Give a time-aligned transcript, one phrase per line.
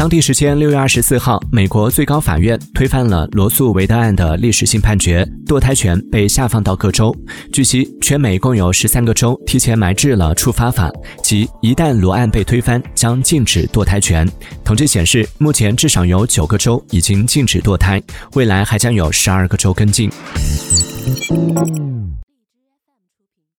[0.00, 7.14] 当地时间六月二十四号，美国最高法院推翻了罗素韦德案的历史性判决，堕胎权被下放到各州。
[7.52, 10.90] 据悉，全美共有十三个州提前埋置了触发法，
[11.22, 14.26] 即一旦罗案被推翻，将禁止堕胎权。
[14.64, 20.10] 统计显示，目前至少有九个州已经禁止堕胎，未来还将有十二个州跟进。